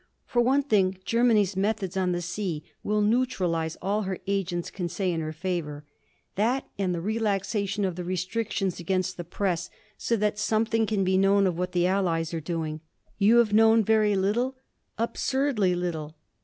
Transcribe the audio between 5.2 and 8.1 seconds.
her favour that and the relaxation of the